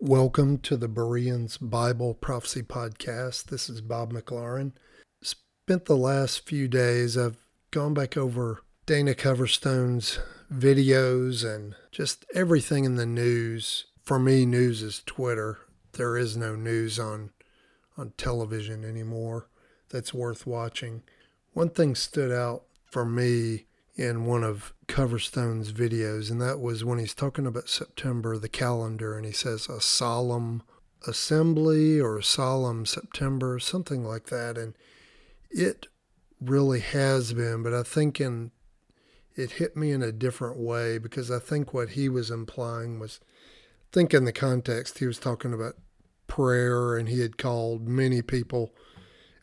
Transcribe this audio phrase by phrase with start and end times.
[0.00, 3.46] Welcome to the Bereans Bible Prophecy Podcast.
[3.46, 4.70] This is Bob McLaurin.
[5.20, 10.20] Spent the last few days, I've gone back over Dana Coverstone's
[10.54, 13.86] videos and just everything in the news.
[14.04, 15.58] For me, news is Twitter.
[15.94, 17.30] There is no news on
[17.96, 19.48] on television anymore
[19.88, 21.02] that's worth watching.
[21.54, 23.66] One thing stood out for me
[23.98, 29.16] in one of Coverstone's videos, and that was when he's talking about September, the calendar,
[29.16, 30.62] and he says a solemn
[31.06, 34.56] assembly or a solemn September, something like that.
[34.56, 34.74] And
[35.50, 35.88] it
[36.40, 38.52] really has been, but I think in
[39.34, 43.20] it hit me in a different way because I think what he was implying was
[43.22, 45.74] I think in the context he was talking about
[46.26, 48.72] prayer and he had called many people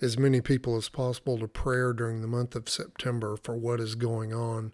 [0.01, 3.95] as many people as possible to prayer during the month of September for what is
[3.95, 4.73] going on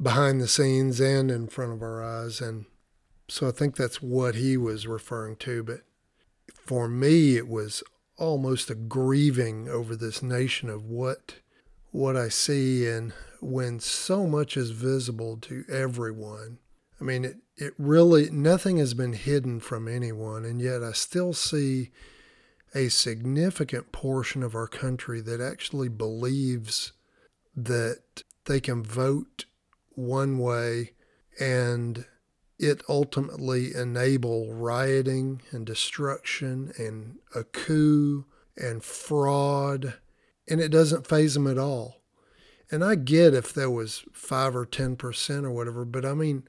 [0.00, 2.40] behind the scenes and in front of our eyes.
[2.40, 2.66] And
[3.28, 5.62] so I think that's what he was referring to.
[5.62, 5.80] But
[6.54, 7.82] for me, it was
[8.16, 11.36] almost a grieving over this nation of what
[11.92, 16.58] what I see and when so much is visible to everyone.
[17.00, 21.32] I mean, it, it really, nothing has been hidden from anyone, and yet I still
[21.32, 21.90] see
[22.74, 26.92] a significant portion of our country that actually believes
[27.54, 29.46] that they can vote
[29.94, 30.92] one way
[31.40, 32.04] and
[32.58, 38.24] it ultimately enable rioting and destruction and a coup
[38.56, 39.94] and fraud
[40.48, 42.00] and it doesn't faze them at all.
[42.70, 46.42] And i get if there was 5 or 10% or whatever but i mean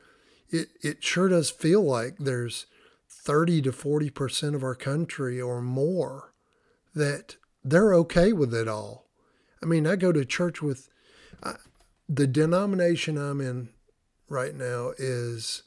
[0.49, 2.65] it, it sure does feel like there's
[3.27, 6.33] 30 to 40% of our country or more
[6.95, 9.09] that they're okay with it all.
[9.61, 10.87] I mean, I go to church with
[11.43, 11.55] I,
[12.07, 13.67] the denomination I'm in
[14.29, 15.63] right now is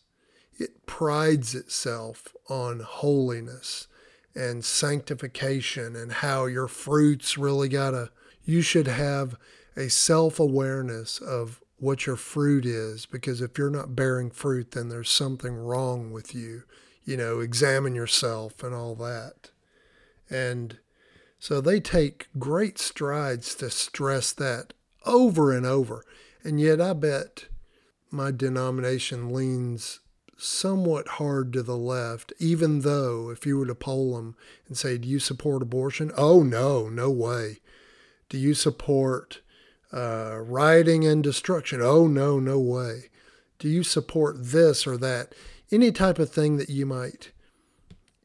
[0.58, 3.88] it prides itself on holiness
[4.34, 8.08] and sanctification and how your fruits really got to
[8.42, 9.36] you should have
[9.76, 15.10] a self-awareness of what your fruit is because if you're not bearing fruit then there's
[15.10, 16.62] something wrong with you
[17.10, 19.50] you know, examine yourself and all that.
[20.30, 20.78] And
[21.40, 26.04] so they take great strides to stress that over and over.
[26.44, 27.46] And yet I bet
[28.12, 29.98] my denomination leans
[30.36, 34.36] somewhat hard to the left, even though if you were to poll them
[34.68, 36.12] and say, Do you support abortion?
[36.16, 37.58] Oh, no, no way.
[38.28, 39.40] Do you support
[39.92, 41.80] uh, rioting and destruction?
[41.82, 43.10] Oh, no, no way.
[43.58, 45.34] Do you support this or that?
[45.72, 47.32] Any type of thing that you might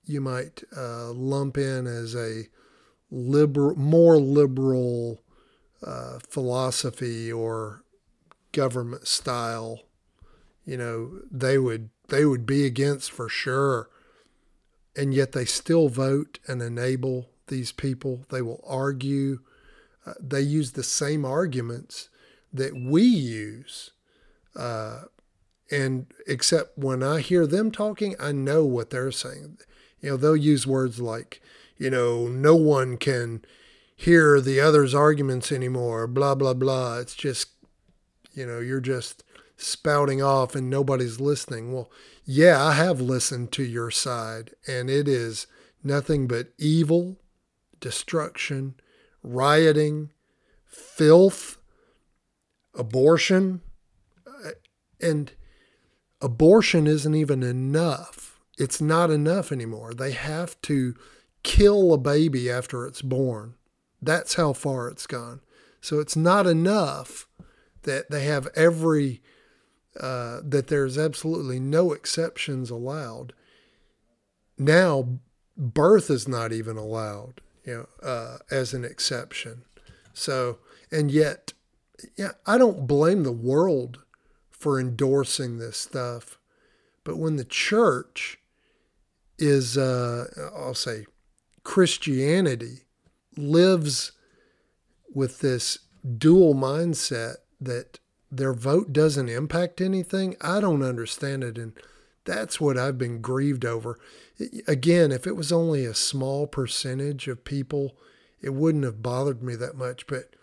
[0.05, 2.43] you might uh, lump in as a
[3.09, 5.21] liberal, more liberal
[5.83, 7.83] uh, philosophy or
[8.51, 9.81] government style,
[10.65, 13.89] you know, they would they would be against for sure.
[14.95, 18.25] And yet they still vote and enable these people.
[18.29, 19.39] They will argue.
[20.05, 22.09] Uh, they use the same arguments
[22.53, 23.91] that we use
[24.55, 25.03] uh,
[25.71, 29.57] and except when I hear them talking, I know what they're saying.
[29.99, 31.41] You know, they'll use words like,
[31.77, 33.43] you know, no one can
[33.95, 36.99] hear the other's arguments anymore, blah, blah, blah.
[36.99, 37.49] It's just,
[38.33, 39.23] you know, you're just
[39.57, 41.73] spouting off and nobody's listening.
[41.73, 41.89] Well,
[42.25, 45.47] yeah, I have listened to your side, and it is
[45.83, 47.17] nothing but evil,
[47.79, 48.75] destruction,
[49.23, 50.11] rioting,
[50.65, 51.57] filth,
[52.73, 53.61] abortion,
[54.27, 54.51] uh,
[54.99, 55.31] and
[56.25, 58.39] abortion isn't even enough.
[58.57, 59.93] It's not enough anymore.
[59.93, 60.95] They have to
[61.43, 63.53] kill a baby after it's born.
[64.01, 65.41] That's how far it's gone.
[65.81, 67.27] So it's not enough
[67.83, 69.21] that they have every,
[69.99, 73.33] uh, that there's absolutely no exceptions allowed.
[74.57, 75.19] Now,
[75.55, 79.65] birth is not even allowed, you know, uh, as an exception.
[80.13, 80.57] So,
[80.91, 81.53] and yet,
[82.17, 83.99] yeah, I don't blame the world
[84.57, 86.37] for endorsing this stuff.
[87.03, 88.39] But when the church
[89.37, 90.25] is, uh,
[90.55, 91.05] I'll say,
[91.63, 92.85] Christianity
[93.37, 94.11] lives
[95.13, 95.79] with this
[96.17, 97.99] dual mindset that
[98.31, 101.57] their vote doesn't impact anything, I don't understand it.
[101.57, 101.73] And
[102.23, 103.99] that's what I've been grieved over.
[104.67, 107.95] Again, if it was only a small percentage of people,
[108.41, 110.07] it wouldn't have bothered me that much.
[110.07, 110.35] But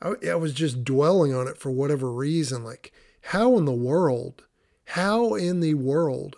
[0.00, 2.64] I, I was just dwelling on it for whatever reason.
[2.64, 4.44] Like, how in the world,
[4.86, 6.36] how in the world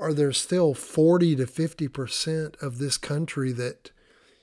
[0.00, 3.90] are there still 40 to 50% of this country that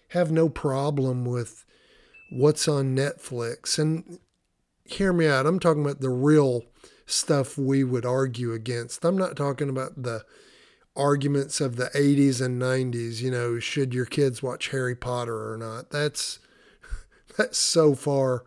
[0.10, 1.66] have no problem with
[2.32, 3.78] what's on Netflix?
[3.78, 4.20] And
[4.86, 6.64] hear me out, I'm talking about the real
[7.06, 9.04] stuff we would argue against.
[9.06, 10.24] I'm not talking about the
[10.96, 15.58] arguments of the 80s and 90s, you know, should your kids watch Harry Potter or
[15.58, 15.90] not?
[15.90, 16.40] That's
[17.38, 18.44] that's so far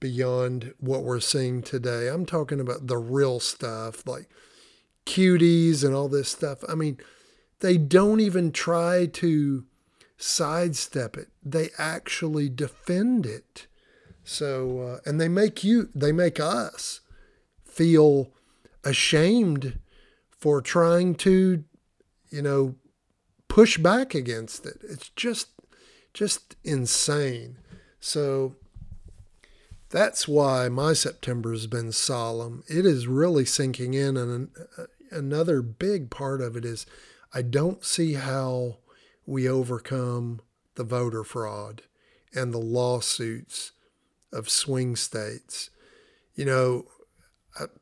[0.00, 2.08] beyond what we're seeing today.
[2.08, 4.28] I'm talking about the real stuff like
[5.06, 6.58] cuties and all this stuff.
[6.68, 6.98] I mean,
[7.60, 9.64] they don't even try to
[10.18, 11.28] sidestep it.
[11.42, 13.66] They actually defend it.
[14.24, 17.00] So, uh, and they make you, they make us
[17.64, 18.32] feel
[18.84, 19.78] ashamed
[20.30, 21.64] for trying to,
[22.30, 22.74] you know,
[23.48, 24.78] push back against it.
[24.82, 25.48] It's just,
[26.12, 27.58] just insane.
[28.00, 28.56] So
[29.96, 32.62] that's why my September has been solemn.
[32.68, 34.50] It is really sinking in, and
[35.10, 36.84] another big part of it is
[37.32, 38.76] I don't see how
[39.24, 40.42] we overcome
[40.74, 41.80] the voter fraud
[42.34, 43.72] and the lawsuits
[44.34, 45.70] of swing states.
[46.34, 46.84] You know,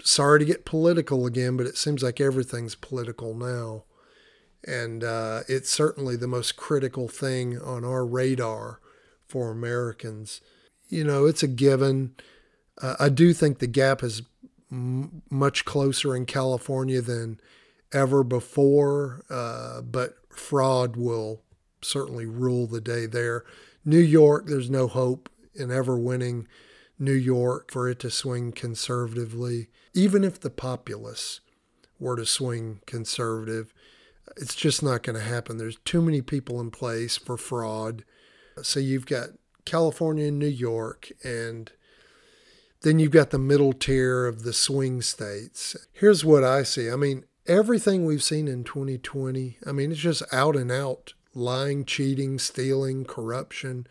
[0.05, 3.85] sorry to get political again, but it seems like everything's political now.
[4.65, 8.81] And uh, it's certainly the most critical thing on our radar
[9.27, 10.41] for Americans.
[10.95, 12.15] You know, it's a given.
[12.81, 14.23] Uh, I do think the gap is
[14.71, 17.41] m- much closer in California than
[17.93, 21.43] ever before, uh, but fraud will
[21.83, 23.45] certainly rule the day there.
[23.85, 26.47] New York, there's no hope in ever winning
[26.99, 29.69] New York for it to swing conservatively.
[29.95, 31.41] Even if the populace
[31.99, 33.75] were to swing conservative,
[34.37, 35.59] it's just not going to happen.
[35.59, 38.05] There's too many people in place for fraud.
[38.63, 39.31] So you've got
[39.65, 41.73] California and New York, and
[42.83, 45.77] then you've got the middle tier of the swing states.
[45.93, 46.91] Here's what I see.
[46.91, 51.85] I mean, everything we've seen in 2020, I mean, it's just out and out lying,
[51.85, 53.87] cheating, stealing, corruption,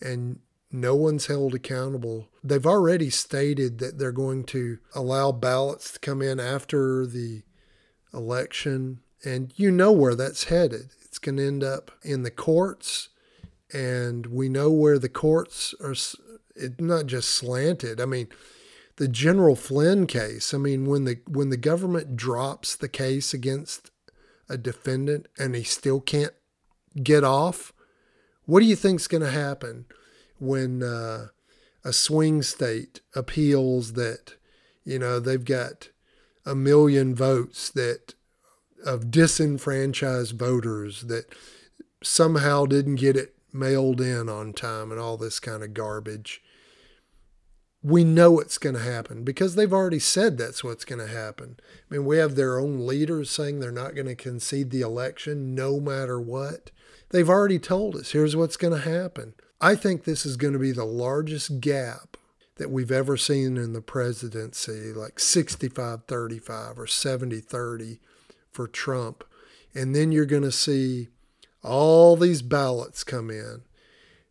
[0.00, 0.40] and
[0.70, 2.28] no one's held accountable.
[2.42, 7.42] They've already stated that they're going to allow ballots to come in after the
[8.12, 10.90] election, and you know where that's headed.
[11.04, 13.08] It's going to end up in the courts,
[13.72, 15.92] and we know where the courts are.
[15.92, 18.00] It's not just slanted.
[18.00, 18.28] I mean,
[18.96, 20.52] the General Flynn case.
[20.52, 23.90] I mean, when the when the government drops the case against
[24.48, 26.34] a defendant and he still can't
[27.02, 27.72] get off,
[28.44, 29.86] what do you think's going to happen
[30.38, 31.28] when uh,
[31.84, 34.34] a swing state appeals that
[34.84, 35.90] you know they've got
[36.44, 38.14] a million votes that
[38.84, 41.26] of disenfranchised voters that
[42.02, 46.42] somehow didn't get it mailed in on time and all this kind of garbage
[47.82, 51.56] we know it's going to happen because they've already said that's what's going to happen.
[51.90, 55.54] I mean, we have their own leaders saying they're not going to concede the election
[55.54, 56.70] no matter what.
[57.10, 59.34] They've already told us here's what's going to happen.
[59.60, 62.16] I think this is going to be the largest gap
[62.56, 68.00] that we've ever seen in the presidency, like 65 35 or 70 30
[68.50, 69.22] for Trump.
[69.74, 71.08] And then you're going to see
[71.68, 73.62] all these ballots come in,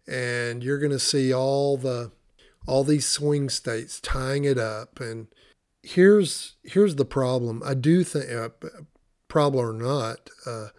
[0.08, 2.12] and you're going to see all the
[2.66, 5.00] all these swing states tying it up.
[5.00, 5.28] And
[5.84, 7.62] here's here's the problem.
[7.66, 8.50] I do think uh,
[9.28, 10.70] problem or not uh,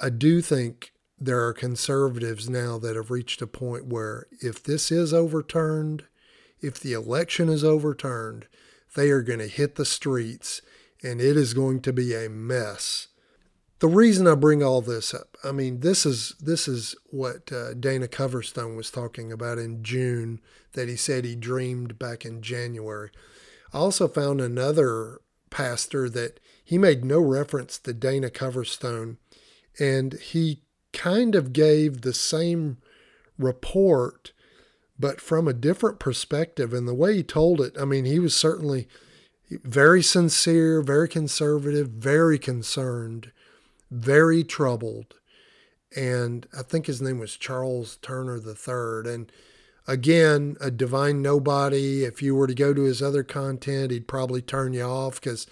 [0.00, 4.90] i do think there are conservatives now that have reached a point where if this
[4.90, 6.04] is overturned
[6.60, 8.46] if the election is overturned
[8.96, 10.62] they are going to hit the streets
[11.02, 13.08] and it is going to be a mess
[13.80, 17.72] the reason I bring all this up, I mean, this is this is what uh,
[17.74, 20.40] Dana Coverstone was talking about in June
[20.72, 23.10] that he said he dreamed back in January.
[23.72, 29.16] I also found another pastor that he made no reference to Dana Coverstone,
[29.78, 30.60] and he
[30.92, 32.76] kind of gave the same
[33.38, 34.32] report,
[34.98, 36.74] but from a different perspective.
[36.74, 38.88] And the way he told it, I mean, he was certainly
[39.50, 43.32] very sincere, very conservative, very concerned
[43.90, 45.14] very troubled.
[45.96, 49.12] And I think his name was Charles Turner III.
[49.12, 49.32] And
[49.86, 52.04] again, a divine nobody.
[52.04, 55.46] If you were to go to his other content, he'd probably turn you off because,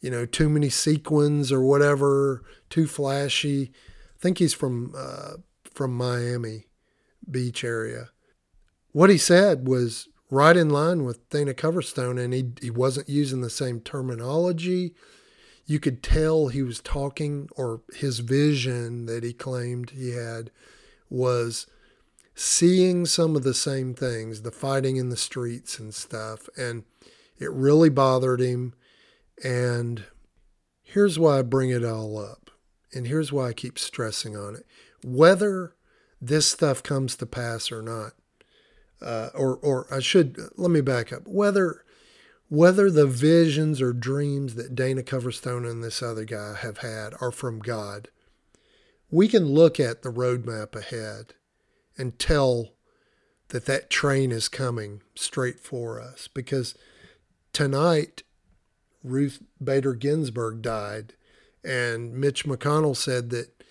[0.00, 3.72] you know, too many sequins or whatever, too flashy.
[4.14, 6.66] I think he's from uh, from Miami
[7.28, 8.10] Beach area.
[8.92, 13.40] What he said was right in line with Dana Coverstone, and he he wasn't using
[13.40, 14.94] the same terminology
[15.66, 20.50] you could tell he was talking, or his vision that he claimed he had
[21.08, 21.66] was
[22.34, 26.48] seeing some of the same things, the fighting in the streets and stuff.
[26.56, 26.84] And
[27.38, 28.74] it really bothered him.
[29.42, 30.04] And
[30.82, 32.50] here's why I bring it all up.
[32.92, 34.66] And here's why I keep stressing on it.
[35.04, 35.74] Whether
[36.20, 38.12] this stuff comes to pass or not,
[39.02, 41.26] uh, or, or I should, let me back up.
[41.26, 41.83] Whether
[42.54, 47.32] whether the visions or dreams that Dana Coverstone and this other guy have had are
[47.32, 48.08] from God,
[49.10, 51.34] we can look at the roadmap ahead
[51.98, 52.70] and tell
[53.48, 56.76] that that train is coming straight for us because
[57.52, 58.22] tonight
[59.02, 61.14] Ruth Bader Ginsburg died
[61.64, 63.62] and Mitch McConnell said that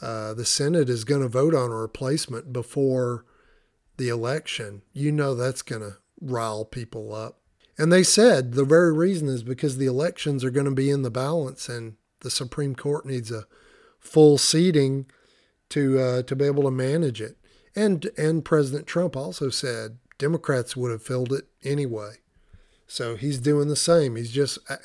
[0.00, 3.24] uh, the Senate is going to vote on a replacement before
[3.98, 4.82] the election.
[4.92, 7.39] You know that's going to rile people up.
[7.80, 11.00] And they said the very reason is because the elections are going to be in
[11.00, 13.46] the balance and the Supreme Court needs a
[13.98, 15.06] full seating
[15.70, 17.38] to uh, to be able to manage it.
[17.74, 22.16] And and President Trump also said Democrats would have filled it anyway.
[22.86, 24.14] So he's doing the same.
[24.14, 24.76] He's just uh,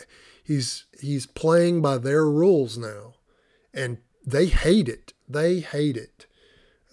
[0.42, 3.16] he's he's playing by their rules now,
[3.74, 5.12] and they hate it.
[5.28, 6.28] They hate it.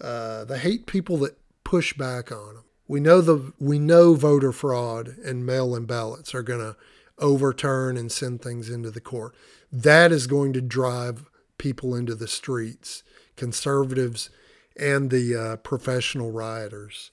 [0.01, 2.62] Uh, they hate people that push back on them.
[2.87, 6.75] We know the we know voter fraud and mail-in ballots are going to
[7.17, 9.35] overturn and send things into the court.
[9.71, 11.25] That is going to drive
[11.57, 13.03] people into the streets,
[13.35, 14.29] conservatives
[14.75, 17.11] and the uh, professional rioters,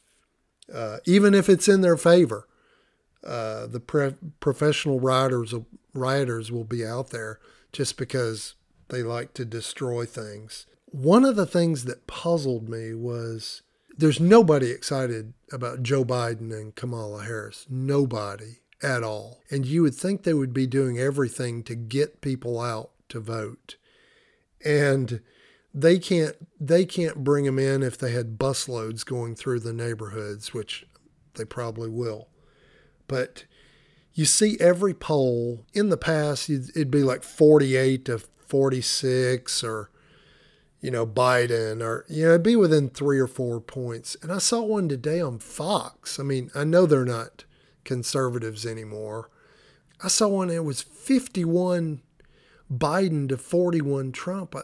[0.73, 2.49] uh, even if it's in their favor.
[3.23, 5.55] Uh, the pre- professional rioters
[5.93, 7.39] rioters will be out there
[7.73, 8.55] just because
[8.89, 10.67] they like to destroy things.
[10.87, 13.63] One of the things that puzzled me was
[14.01, 17.67] there's nobody excited about Joe Biden and Kamala Harris.
[17.69, 19.43] Nobody at all.
[19.51, 23.77] And you would think they would be doing everything to get people out to vote.
[24.65, 25.21] And
[25.75, 30.55] they can't they can't bring them in if they had busloads going through the neighborhoods,
[30.55, 30.87] which
[31.35, 32.29] they probably will.
[33.07, 33.45] But
[34.15, 39.91] you see every poll in the past it'd be like 48 to 46 or
[40.81, 44.17] you know, Biden or, you know, it'd be within three or four points.
[44.23, 46.19] And I saw one today on Fox.
[46.19, 47.45] I mean, I know they're not
[47.85, 49.31] conservatives anymore.
[50.03, 52.01] I saw one that was 51
[52.73, 54.55] Biden to 41 Trump.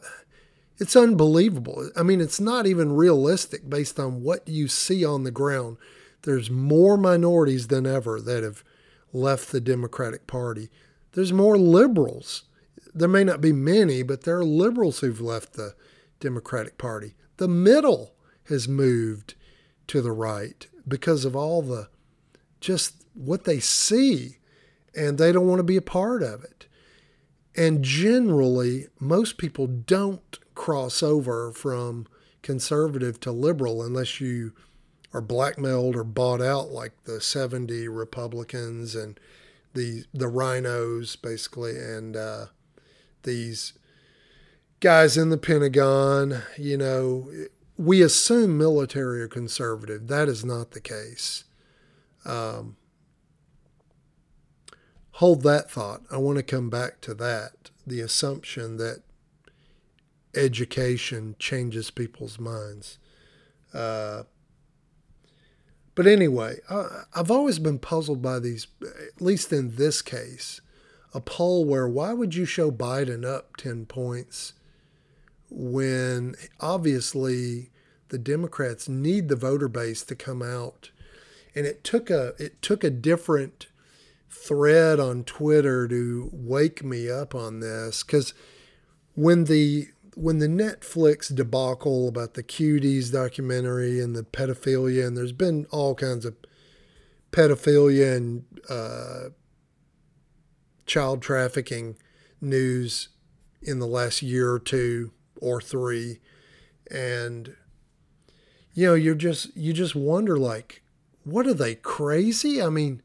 [0.79, 1.91] It's unbelievable.
[1.97, 5.77] I mean, it's not even realistic based on what you see on the ground.
[6.23, 8.65] There's more minorities than ever that have
[9.13, 10.71] left the Democratic Party.
[11.13, 12.45] There's more liberals.
[12.95, 15.75] There may not be many, but there are liberals who've left the
[16.21, 17.15] Democratic Party.
[17.37, 19.35] The middle has moved
[19.89, 21.89] to the right because of all the
[22.61, 24.39] just what they see
[24.95, 26.67] and they don't want to be a part of it.
[27.55, 32.07] And generally, most people don't cross over from
[32.43, 34.53] conservative to liberal unless you
[35.13, 39.19] are blackmailed or bought out like the 70 Republicans and
[39.75, 42.47] the the RINOs basically and uh,
[43.23, 43.73] these
[44.81, 47.31] guys in the Pentagon, you know,
[47.77, 50.09] we assume military are conservative.
[50.09, 51.45] That is not the case.
[52.25, 52.77] Um,
[55.13, 56.03] hold that thought.
[56.11, 59.03] I want to come back to that the assumption that
[60.35, 62.99] education changes people's minds.
[63.73, 64.25] Uh,
[65.95, 70.61] but anyway, I, I've always been puzzled by these, at least in this case,
[71.15, 74.53] a poll where why would you show Biden up 10 points
[75.51, 77.71] when obviously
[78.09, 80.91] the Democrats need the voter base to come out.
[81.55, 83.69] And it took a it took a different
[84.29, 88.35] thread on Twitter to wake me up on this cuz
[89.15, 95.33] when the when the Netflix debacle about the cuties documentary and the pedophilia and there's
[95.33, 96.37] been all kinds of
[97.33, 99.31] pedophilia and uh,
[100.87, 101.97] child trafficking
[102.41, 103.09] news
[103.63, 106.21] in the last year or two or three.
[106.91, 107.55] And
[108.75, 110.83] you know you're just you just wonder like
[111.25, 112.63] what are they crazy?
[112.63, 113.03] I mean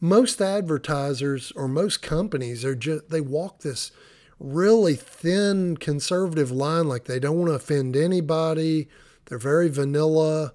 [0.00, 3.92] most advertisers or most companies are just they walk this
[4.38, 8.88] really thin conservative line like they don't want to offend anybody.
[9.26, 10.52] They're very vanilla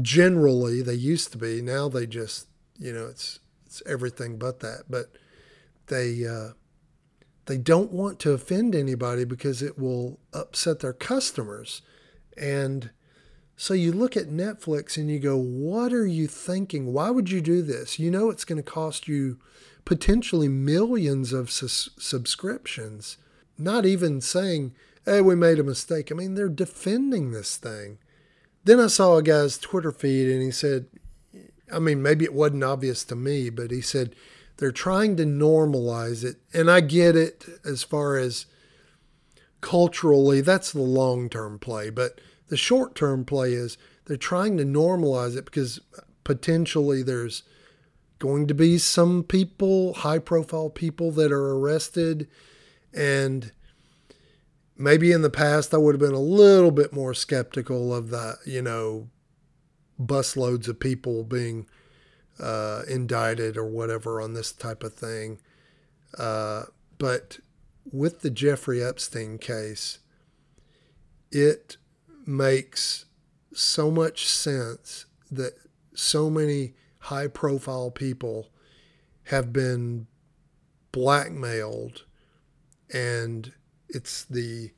[0.00, 1.60] generally they used to be.
[1.60, 2.46] Now they just
[2.78, 4.84] you know it's it's everything but that.
[4.88, 5.12] But
[5.86, 6.50] they uh,
[7.52, 11.82] they don't want to offend anybody because it will upset their customers.
[12.34, 12.88] And
[13.56, 16.94] so you look at Netflix and you go, what are you thinking?
[16.94, 17.98] Why would you do this?
[17.98, 19.38] You know it's going to cost you
[19.84, 23.18] potentially millions of su- subscriptions.
[23.58, 24.72] Not even saying,
[25.04, 26.10] hey, we made a mistake.
[26.10, 27.98] I mean, they're defending this thing.
[28.64, 30.86] Then I saw a guy's Twitter feed and he said,
[31.70, 34.16] I mean, maybe it wasn't obvious to me, but he said,
[34.62, 36.36] they're trying to normalize it.
[36.54, 38.46] And I get it as far as
[39.60, 41.90] culturally, that's the long term play.
[41.90, 45.80] But the short term play is they're trying to normalize it because
[46.22, 47.42] potentially there's
[48.20, 52.28] going to be some people, high profile people that are arrested.
[52.94, 53.50] And
[54.76, 58.36] maybe in the past, I would have been a little bit more skeptical of that,
[58.46, 59.08] you know,
[60.00, 61.66] busloads of people being
[62.42, 65.38] uh, indicted or whatever on this type of thing.
[66.18, 66.64] Uh,
[66.98, 67.38] but
[67.90, 70.00] with the Jeffrey Epstein case,
[71.30, 71.76] it
[72.26, 73.06] makes
[73.54, 75.54] so much sense that
[75.94, 78.48] so many high profile people
[79.24, 80.06] have been
[80.90, 82.04] blackmailed
[82.92, 83.52] and
[83.88, 84.70] it's the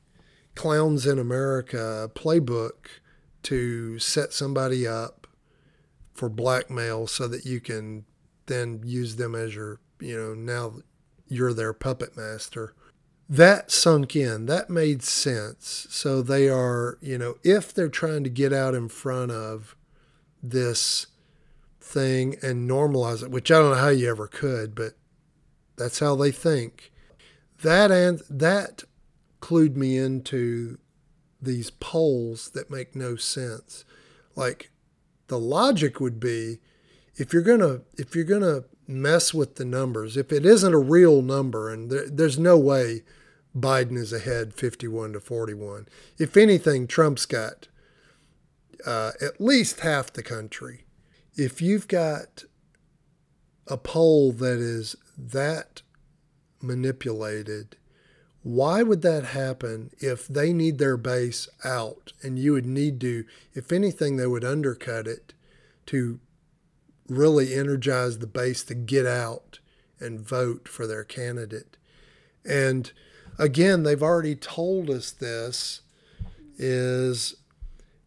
[0.55, 2.87] clowns in America playbook
[3.43, 5.24] to set somebody up
[6.15, 8.05] for blackmail so that you can
[8.47, 10.75] then use them as your, you know, now
[11.27, 12.73] you're their puppet master.
[13.27, 15.87] That sunk in, that made sense.
[15.89, 19.75] So they are, you know, if they're trying to get out in front of
[20.41, 21.07] this
[21.81, 24.93] thing and normalize it, which I don't know how you ever could, but
[25.75, 26.91] that's how they think.
[27.61, 28.83] That and that
[29.41, 30.77] clued me into
[31.41, 33.85] these polls that make no sense.
[34.35, 34.71] Like
[35.27, 36.59] the logic would be
[37.15, 41.21] if you're gonna if you're gonna mess with the numbers, if it isn't a real
[41.21, 43.03] number, and there, there's no way
[43.57, 45.87] Biden is ahead 51 to 41.
[46.17, 47.67] If anything, Trump's got
[48.85, 50.85] uh, at least half the country
[51.37, 52.45] if you've got
[53.67, 55.81] a poll that is that
[56.61, 57.77] manipulated,
[58.45, 63.25] why would that happen if they need their base out and you would need to,
[63.55, 65.33] if anything, they would undercut it
[65.87, 66.19] to
[67.09, 69.57] really energize the base to get out
[69.99, 71.77] and vote for their candidate?
[72.47, 72.91] And
[73.39, 75.81] again, they've already told us this
[76.55, 77.37] is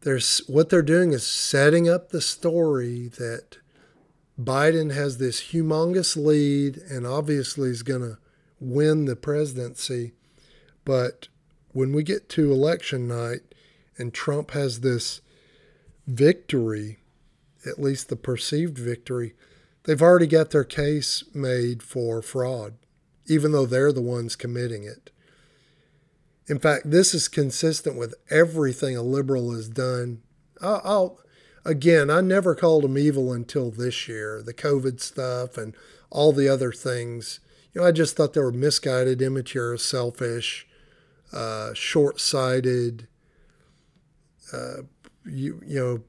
[0.02, 3.58] there's what they're doing is setting up the story that
[4.40, 8.18] Biden has this humongous lead and obviously is going to
[8.60, 10.12] win the presidency.
[10.88, 11.28] But
[11.72, 13.42] when we get to election night
[13.98, 15.20] and Trump has this
[16.06, 16.96] victory,
[17.66, 19.34] at least the perceived victory,
[19.84, 22.72] they've already got their case made for fraud,
[23.26, 25.10] even though they're the ones committing it.
[26.46, 30.22] In fact, this is consistent with everything a liberal has done.
[30.62, 31.20] I'll, I'll
[31.66, 35.76] again, I never called them evil until this year, the COVID stuff and
[36.08, 37.40] all the other things.
[37.74, 40.64] You know, I just thought they were misguided, immature, selfish,
[41.32, 43.08] uh, short-sighted.
[44.52, 44.82] Uh,
[45.26, 46.02] you you know,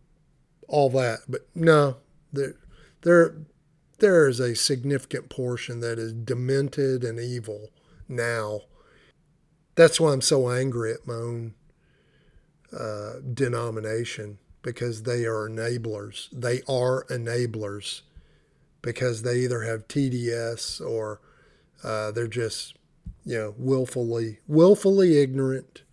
[0.67, 1.19] all that.
[1.27, 1.97] But no,
[2.31, 2.55] there
[3.01, 3.35] there
[3.99, 7.69] there is a significant portion that is demented and evil
[8.07, 8.61] now
[9.79, 11.53] that's why I'm so angry at my own
[12.77, 16.27] uh, denomination because they are enablers.
[16.33, 18.01] They are enablers
[18.81, 21.21] because they either have TDS or
[21.81, 22.75] uh, they're just,
[23.29, 25.83] you know, willfully willfully ignorant.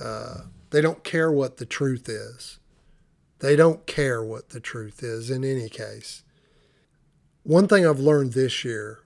[0.00, 2.60] Uh, they don't care what the truth is.
[3.40, 6.22] They don't care what the truth is in any case.
[7.42, 9.00] One thing I've learned this year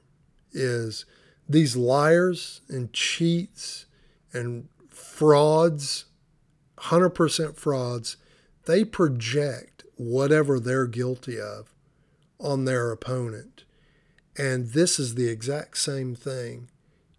[0.52, 1.06] is
[1.48, 3.86] these liars and cheats
[4.34, 6.04] and frauds,
[6.76, 8.18] 100% frauds,
[8.66, 11.72] they project whatever they're guilty of
[12.38, 13.64] on their opponent.
[14.36, 16.68] And this is the exact same thing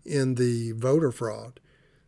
[0.08, 1.60] in the voter fraud.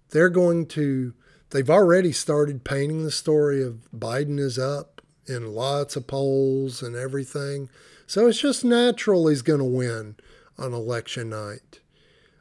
[0.09, 1.13] They're going to,
[1.51, 6.95] they've already started painting the story of Biden is up in lots of polls and
[6.95, 7.69] everything.
[8.07, 10.15] So it's just natural he's going to win
[10.57, 11.79] on election night.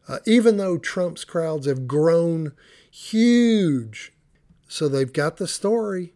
[0.09, 2.53] Uh, even though Trump's crowds have grown
[2.91, 4.13] huge.
[4.67, 6.15] So they've got the story.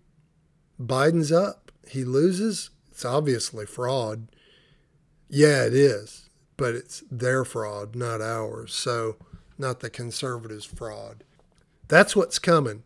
[0.81, 1.71] Biden's up.
[1.87, 2.71] He loses.
[2.91, 4.29] It's obviously fraud.
[5.29, 6.31] Yeah, it is.
[6.57, 8.73] But it's their fraud, not ours.
[8.73, 9.17] So,
[9.59, 11.25] not the conservatives' fraud.
[11.89, 12.85] That's what's coming.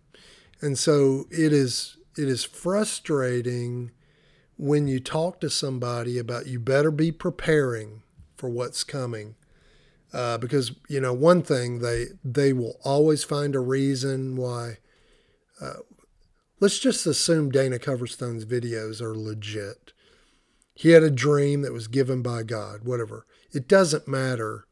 [0.61, 3.91] And so it is it is frustrating
[4.57, 8.03] when you talk to somebody about you better be preparing
[8.37, 9.37] for what's coming
[10.13, 14.79] uh, because you know one thing they they will always find a reason why.
[15.61, 15.75] Uh,
[16.61, 19.93] let's just assume Dana Coverstone's videos are legit.
[20.75, 23.27] He had a dream that was given by God, whatever.
[23.53, 24.67] It doesn't matter.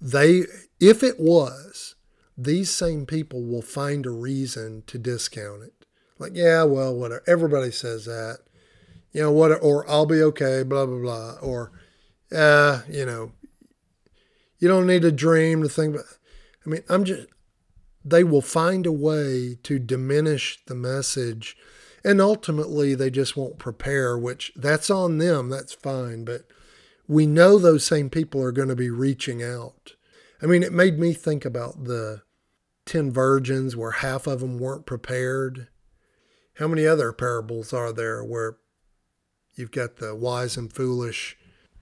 [0.00, 0.42] They,
[0.80, 1.94] if it was,
[2.36, 5.72] these same people will find a reason to discount it.
[6.18, 7.22] Like, yeah, well, whatever.
[7.26, 8.38] Everybody says that.
[9.12, 9.62] You know what?
[9.62, 10.62] Or I'll be okay.
[10.62, 11.32] Blah blah blah.
[11.40, 11.72] Or,
[12.34, 13.32] uh, you know,
[14.58, 16.06] you don't need a dream to think about.
[16.64, 17.28] I mean, I'm just,
[18.04, 21.56] they will find a way to diminish the message.
[22.04, 25.48] And ultimately, they just won't prepare, which that's on them.
[25.48, 26.24] That's fine.
[26.24, 26.42] But
[27.08, 29.95] we know those same people are going to be reaching out.
[30.42, 32.22] I mean, it made me think about the
[32.86, 35.68] 10 virgins where half of them weren't prepared.
[36.54, 38.58] How many other parables are there where
[39.54, 41.36] you've got the wise and foolish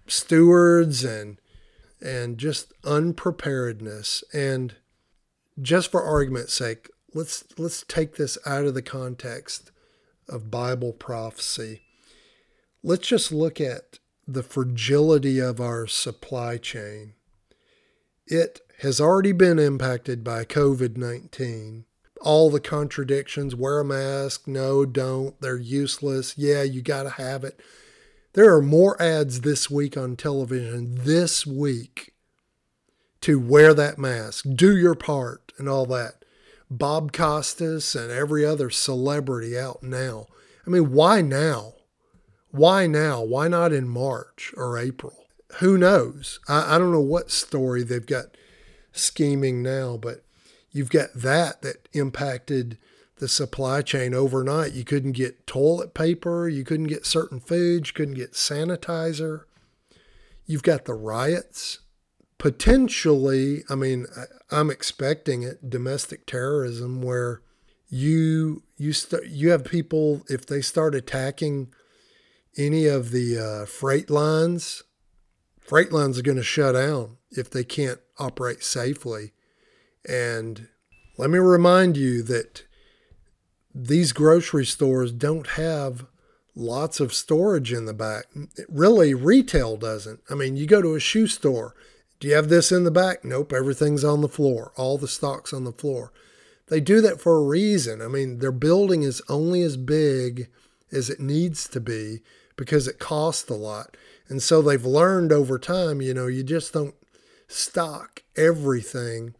[0.06, 1.38] stewards and
[2.00, 4.24] and just unpreparedness?
[4.32, 4.76] And
[5.60, 9.70] just for argument's sake let's let's take this out of the context
[10.28, 11.82] of bible prophecy.
[12.82, 17.14] Let's just look at the fragility of our supply chain
[18.26, 21.84] it has already been impacted by covid-19
[22.20, 27.44] all the contradictions wear a mask no don't they're useless yeah you got to have
[27.44, 27.60] it
[28.34, 32.14] there are more ads this week on television this week
[33.24, 36.26] to wear that mask, do your part, and all that.
[36.68, 40.26] Bob Costas and every other celebrity out now.
[40.66, 41.72] I mean, why now?
[42.50, 43.22] Why now?
[43.22, 45.23] Why not in March or April?
[45.58, 46.40] Who knows?
[46.48, 48.36] I, I don't know what story they've got
[48.92, 50.24] scheming now, but
[50.70, 52.78] you've got that that impacted
[53.16, 54.72] the supply chain overnight.
[54.72, 59.42] You couldn't get toilet paper, you couldn't get certain foods, you couldn't get sanitizer.
[60.46, 61.78] You've got the riots
[62.44, 64.06] potentially, I mean,
[64.50, 67.40] I'm expecting it, domestic terrorism, where
[67.88, 71.72] you you start you have people if they start attacking
[72.56, 74.82] any of the uh, freight lines,
[75.64, 79.33] freight lines are going to shut down if they can't operate safely.
[80.09, 80.68] And
[81.18, 82.64] let me remind you that
[83.74, 86.07] these grocery stores don't have
[86.55, 88.27] lots of storage in the back.
[88.68, 90.20] Really, retail doesn't.
[90.31, 91.74] I mean, you go to a shoe store,
[92.20, 93.24] do you have this in the back?
[93.24, 94.72] Nope, everything's on the floor.
[94.77, 96.12] All the stock's on the floor.
[96.68, 98.00] They do that for a reason.
[98.00, 100.48] I mean, their building is only as big
[100.92, 102.20] as it needs to be
[102.57, 103.96] because it costs a lot.
[104.28, 106.94] And so they've learned over time, you know, you just don't
[107.46, 109.34] stock everything.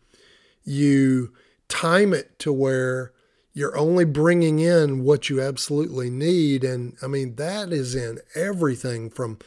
[0.65, 1.33] You
[1.69, 3.13] time it to where
[3.53, 6.65] you're only bringing in what you absolutely need.
[6.65, 9.39] And I mean, that is in everything from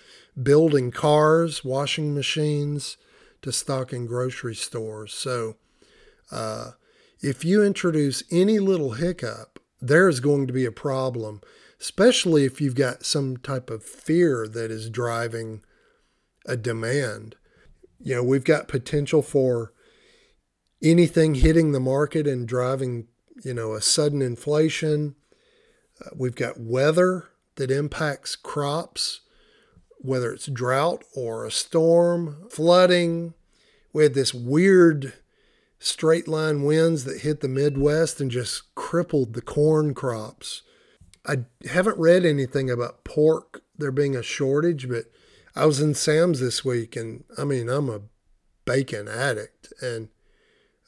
[0.42, 2.98] building cars, washing machines,
[3.42, 5.14] to stocking grocery stores.
[5.14, 5.58] So
[6.32, 6.72] uh,
[7.22, 11.42] if you introduce any little hiccup, there's going to be a problem,
[11.80, 15.62] especially if you've got some type of fear that is driving
[16.46, 17.36] a demand.
[18.00, 19.74] You know, we've got potential for
[20.82, 23.08] anything hitting the market and driving,
[23.44, 25.16] you know, a sudden inflation.
[26.04, 29.22] Uh, we've got weather that impacts crops
[30.00, 33.34] whether it's drought or a storm, flooding.
[33.94, 35.14] We had this weird
[35.80, 40.62] straight line winds that hit the Midwest and just crippled the corn crops.
[41.28, 45.06] I haven't read anything about pork there being a shortage, but
[45.56, 48.02] I was in Sam's this week and I mean, I'm a
[48.66, 50.10] bacon addict and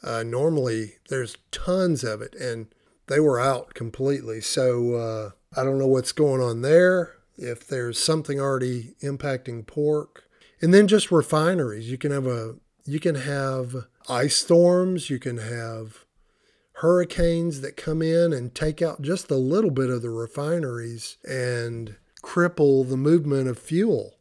[0.02, 2.68] uh, normally there's tons of it and
[3.08, 4.40] they were out completely.
[4.40, 10.26] So uh, I don't know what's going on there if there's something already impacting pork.
[10.62, 11.90] And then just refineries.
[11.90, 13.76] You can have a you can have
[14.10, 16.06] ice storms, you can have
[16.80, 21.96] hurricanes that come in and take out just a little bit of the refineries and
[22.24, 24.16] cripple the movement of fuel.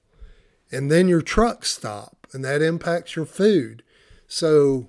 [0.72, 3.82] And then your trucks stop and that impacts your food.
[4.26, 4.88] So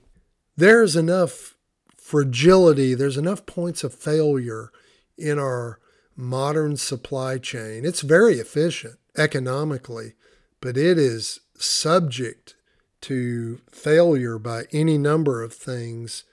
[0.58, 1.55] there's enough
[1.95, 4.71] fragility, there's enough points of failure
[5.15, 5.79] in our
[6.15, 7.86] modern supply chain.
[7.86, 10.13] It's very efficient economically,
[10.60, 12.55] but it is subject
[13.01, 16.23] to failure by any number of things.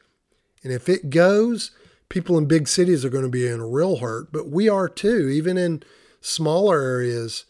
[0.67, 1.71] And if it goes,
[2.09, 5.29] people in big cities are going to be in real hurt, but we are too.
[5.29, 5.85] Even in
[6.21, 7.45] smaller areas,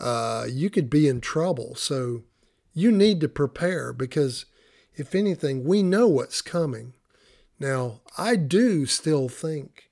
[0.00, 1.76] uh, you could be in trouble.
[1.76, 2.24] So
[2.74, 4.46] you need to prepare because,
[4.96, 6.94] if anything, we know what's coming.
[7.60, 9.88] Now, I do still think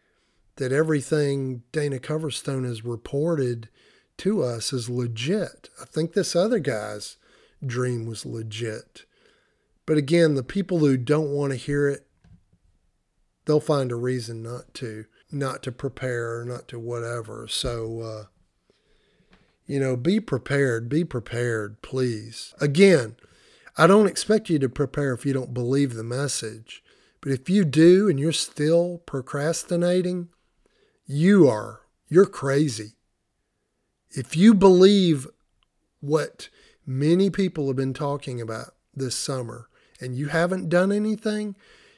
[0.57, 3.69] that everything Dana Coverstone has reported
[4.17, 5.69] to us is legit.
[5.81, 7.19] I think this other guy's
[7.65, 9.05] dream was legit.
[9.87, 12.05] But again, the people who don't want to hear it,
[13.45, 17.47] they'll find a reason not to, not to prepare, not to whatever.
[17.49, 18.25] So, uh,
[19.67, 22.55] you know, be prepared, be prepared, please.
[22.61, 23.17] Again,
[23.77, 26.83] I don't expect you to prepare if you don't believe the message.
[27.21, 30.29] But if you do and you're still procrastinating,
[31.07, 31.81] you are.
[32.09, 32.93] You're crazy.
[34.11, 35.27] If you believe
[36.01, 36.51] what
[36.87, 39.69] many people have been talking about this summer
[40.01, 41.57] and you haven't done anything,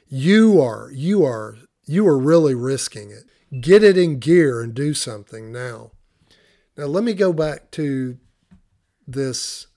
[0.09, 3.23] you are you are you are really risking it.
[3.61, 5.91] Get it in gear and do something now.
[6.77, 8.17] Now let me go back to
[9.07, 9.67] this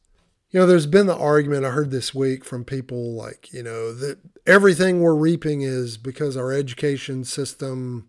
[0.51, 3.93] you know, there's been the argument I heard this week from people like, you know,
[3.95, 8.09] that everything we're reaping is because our education system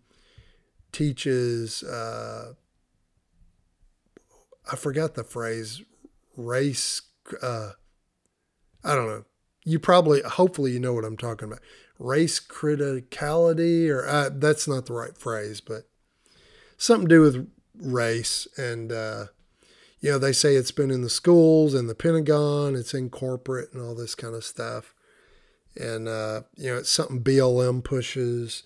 [0.92, 2.54] teaches, uh,
[4.72, 5.84] I forgot the phrase,
[6.36, 7.04] race,
[7.44, 7.72] uh,
[8.84, 9.26] I don't know.
[9.64, 11.62] You probably, hopefully, you know what I'm talking about.
[12.02, 15.84] Race criticality, or uh, that's not the right phrase, but
[16.76, 18.48] something to do with race.
[18.58, 19.26] And, uh,
[20.00, 23.72] you know, they say it's been in the schools and the Pentagon, it's in corporate
[23.72, 24.96] and all this kind of stuff.
[25.80, 28.64] And, uh, you know, it's something BLM pushes.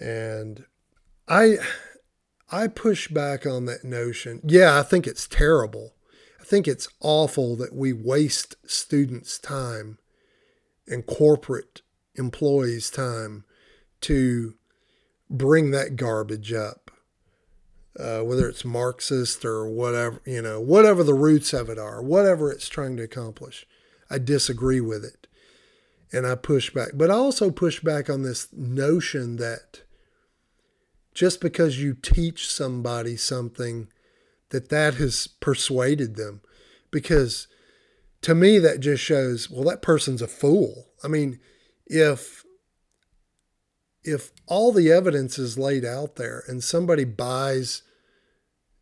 [0.00, 0.64] And
[1.28, 1.56] I,
[2.50, 4.40] I push back on that notion.
[4.44, 5.92] Yeah, I think it's terrible.
[6.40, 9.98] I think it's awful that we waste students' time
[10.88, 11.82] and corporate
[12.16, 13.44] employees' time
[14.02, 14.54] to
[15.28, 16.86] bring that garbage up
[17.98, 22.50] uh, whether it's Marxist or whatever, you know, whatever the roots of it are, whatever
[22.52, 23.66] it's trying to accomplish.
[24.10, 25.26] I disagree with it.
[26.12, 26.90] And I push back.
[26.94, 29.82] But I also push back on this notion that
[31.14, 33.88] just because you teach somebody something,
[34.50, 36.42] that that has persuaded them.
[36.90, 37.48] Because
[38.22, 40.86] to me, that just shows, well, that person's a fool.
[41.02, 41.40] I mean,
[41.86, 42.44] if
[44.04, 47.82] if all the evidence is laid out there and somebody buys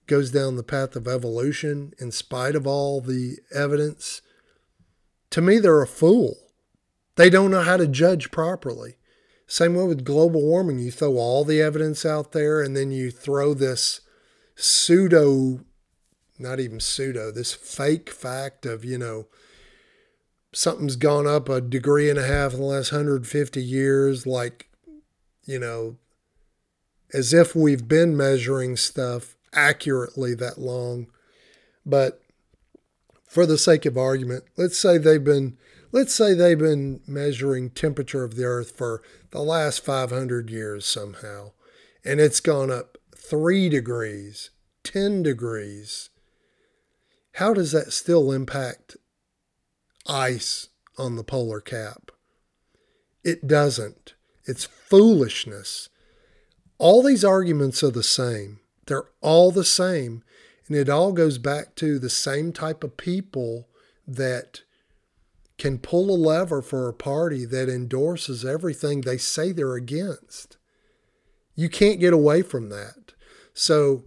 [0.07, 4.21] goes down the path of evolution in spite of all the evidence,
[5.31, 6.37] to me, they're a fool.
[7.17, 8.97] They don't know how to judge properly.
[9.47, 10.79] Same way with global warming.
[10.79, 14.01] You throw all the evidence out there and then you throw this
[14.57, 15.61] pseudo,
[16.38, 19.27] not even pseudo, this fake fact of, you know,
[20.55, 24.69] something's gone up a degree and a half in the last 150 years, like,
[25.45, 25.97] you know,
[27.12, 31.07] as if we've been measuring stuff accurately that long.
[31.85, 32.21] But
[33.27, 35.59] for the sake of argument, let's say they've been
[35.93, 41.53] let's say they've been measuring temperature of the earth for the last 500 years somehow
[42.05, 44.51] and it's gone up 3 degrees,
[44.83, 46.11] 10 degrees.
[47.35, 48.97] How does that still impact
[50.07, 52.11] ice on the polar cap?
[53.23, 54.14] It doesn't.
[54.45, 55.88] It's foolishness.
[56.79, 58.61] All these arguments are the same.
[58.87, 60.23] They're all the same.
[60.69, 63.69] And it all goes back to the same type of people
[64.07, 64.62] that
[65.57, 70.57] can pull a lever for a party that endorses everything they say they're against.
[71.55, 73.12] You can't get away from that.
[73.53, 74.05] So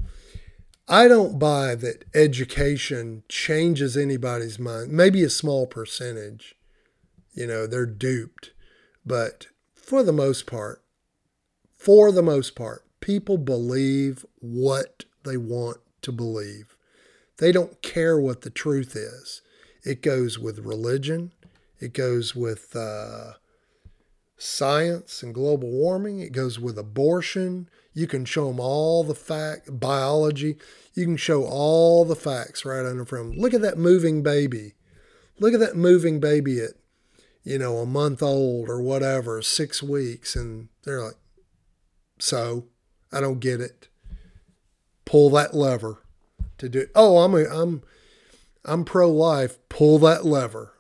[0.88, 4.92] I don't buy that education changes anybody's mind.
[4.92, 6.56] Maybe a small percentage,
[7.34, 8.52] you know, they're duped.
[9.06, 10.82] But for the most part,
[11.76, 16.78] for the most part, people believe what they want to believe.
[17.38, 19.42] They don't care what the truth is.
[19.84, 21.34] It goes with religion,
[21.80, 23.34] it goes with uh,
[24.38, 27.70] science and global warming, it goes with abortion.
[27.94, 30.58] You can show them all the fact, biology.
[30.94, 33.32] You can show all the facts right under from.
[33.32, 34.74] Look at that moving baby.
[35.40, 36.72] Look at that moving baby at,
[37.44, 41.18] you know, a month old or whatever, six weeks, and they're like,
[42.20, 42.66] so
[43.12, 43.88] I don't get it.
[45.06, 46.04] Pull that lever
[46.58, 46.88] to do.
[46.96, 47.84] Oh, I'm a, I'm
[48.66, 49.58] I'm pro life.
[49.70, 50.74] Pull that lever,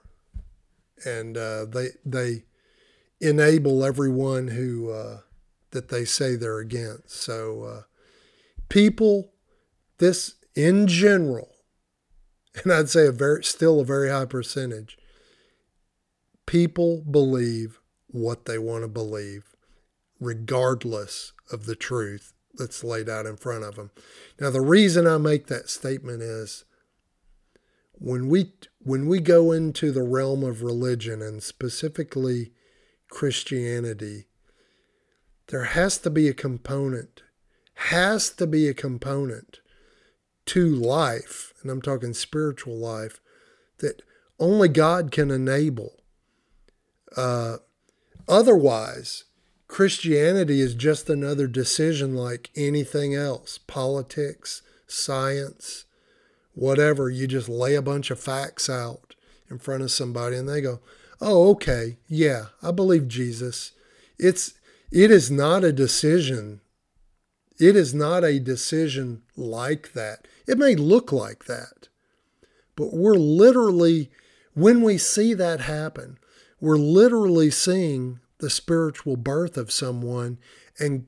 [1.05, 2.43] and uh, they they
[3.19, 5.19] enable everyone who uh,
[5.71, 7.11] that they say they're against.
[7.11, 7.81] So uh,
[8.69, 9.31] people,
[9.97, 11.49] this in general,
[12.63, 14.97] and I'd say a very still a very high percentage.
[16.45, 19.55] People believe what they want to believe,
[20.19, 23.91] regardless of the truth that's laid out in front of them.
[24.39, 26.65] Now, the reason I make that statement is
[27.93, 32.51] when we when we go into the realm of religion and specifically
[33.09, 34.25] Christianity,
[35.47, 37.23] there has to be a component,
[37.75, 39.59] has to be a component
[40.47, 43.19] to life, and I'm talking spiritual life,
[43.79, 44.01] that
[44.39, 45.93] only God can enable.
[47.15, 47.57] Uh,
[48.27, 49.25] otherwise,
[49.67, 55.85] Christianity is just another decision like anything else politics, science,
[56.53, 57.09] whatever.
[57.09, 59.15] You just lay a bunch of facts out
[59.49, 60.79] in front of somebody and they go,
[61.21, 63.71] oh, okay, yeah, I believe Jesus.
[64.17, 64.53] It's,
[64.91, 66.61] it is not a decision.
[67.59, 70.27] It is not a decision like that.
[70.47, 71.89] It may look like that,
[72.75, 74.11] but we're literally,
[74.53, 76.17] when we see that happen,
[76.59, 80.37] we're literally seeing the spiritual birth of someone,
[80.79, 81.07] and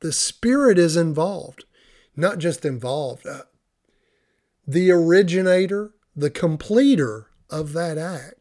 [0.00, 1.64] the spirit is involved,
[2.14, 3.26] not just involved.
[3.26, 3.42] Uh,
[4.66, 8.34] the originator, the completer of that act.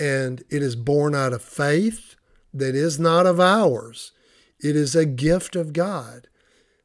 [0.00, 2.14] And it is born out of faith
[2.54, 4.12] that is not of ours,
[4.58, 6.26] it is a gift of God.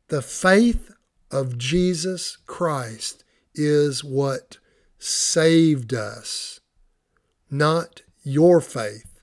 [0.10, 0.92] The faith
[1.32, 3.24] of Jesus Christ
[3.54, 4.58] is what
[5.00, 6.60] saved us,
[7.50, 9.22] not your faith.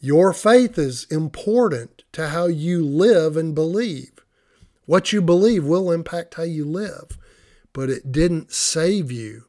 [0.00, 4.12] Your faith is important to how you live and believe.
[4.84, 7.16] What you believe will impact how you live,
[7.72, 9.44] but it didn't save you.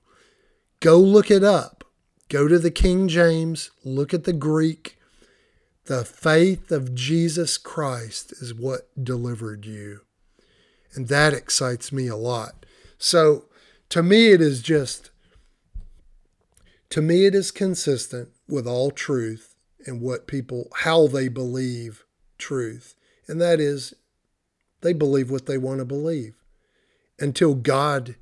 [0.79, 1.80] Go look it up.
[2.31, 4.97] Go to the King James, look at the Greek.
[5.87, 9.99] The faith of Jesus Christ is what delivered you.
[10.93, 12.65] And that excites me a lot.
[12.97, 13.49] So
[13.89, 15.11] to me, it is just,
[16.91, 19.53] to me, it is consistent with all truth
[19.85, 22.05] and what people, how they believe
[22.37, 22.95] truth.
[23.27, 23.93] And that is,
[24.79, 26.35] they believe what they want to believe
[27.19, 28.15] until God,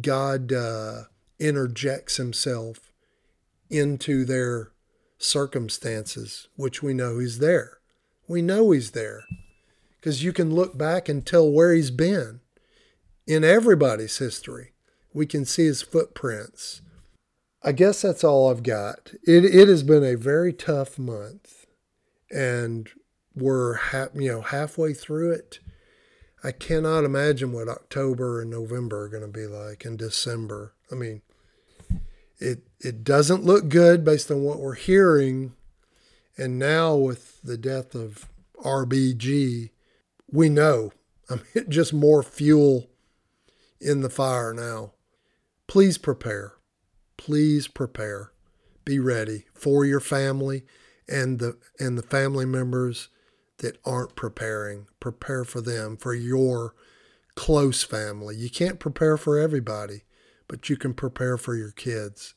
[0.00, 1.02] God uh,
[1.38, 2.89] interjects himself
[3.70, 4.72] into their
[5.18, 7.78] circumstances, which we know he's there.
[8.26, 9.24] We know he's there
[10.00, 12.40] because you can look back and tell where he's been
[13.26, 14.72] in everybody's history.
[15.12, 16.82] We can see his footprints.
[17.62, 19.12] I guess that's all I've got.
[19.26, 21.66] It, it has been a very tough month,
[22.30, 22.88] and
[23.34, 25.60] we're ha- you know halfway through it.
[26.42, 30.74] I cannot imagine what October and November are going to be like, and December.
[30.90, 31.20] I mean,
[32.40, 35.52] it it doesn't look good based on what we're hearing,
[36.36, 38.28] and now with the death of
[38.64, 39.70] RBG,
[40.30, 40.92] we know.
[41.30, 42.90] I mean, just more fuel
[43.80, 44.92] in the fire now.
[45.68, 46.54] Please prepare.
[47.16, 48.32] Please prepare.
[48.84, 50.64] Be ready for your family
[51.08, 53.08] and the and the family members
[53.58, 54.86] that aren't preparing.
[54.98, 56.74] Prepare for them, for your
[57.34, 58.36] close family.
[58.36, 60.02] You can't prepare for everybody,
[60.50, 62.34] but you can prepare for your kids.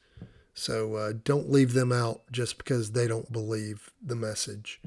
[0.53, 4.79] So uh, don't leave them out just because they don't believe the message.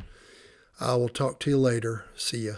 [0.79, 2.05] I will talk to you later.
[2.15, 2.53] See ya.